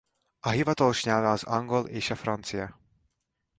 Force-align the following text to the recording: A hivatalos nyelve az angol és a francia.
A 0.39 0.49
hivatalos 0.49 1.03
nyelve 1.03 1.29
az 1.29 1.43
angol 1.43 1.87
és 1.87 2.09
a 2.09 2.15
francia. 2.15 2.79